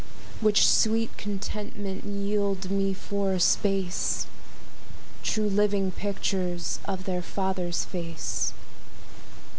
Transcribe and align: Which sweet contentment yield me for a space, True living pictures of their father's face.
Which 0.39 0.67
sweet 0.67 1.15
contentment 1.15 2.03
yield 2.05 2.71
me 2.71 2.91
for 2.91 3.33
a 3.33 3.39
space, 3.39 4.25
True 5.21 5.47
living 5.47 5.91
pictures 5.91 6.79
of 6.85 7.03
their 7.03 7.21
father's 7.21 7.85
face. 7.85 8.51